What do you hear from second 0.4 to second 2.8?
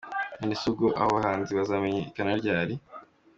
se ubwo abo bahanzi bazamenyekana ryari?”.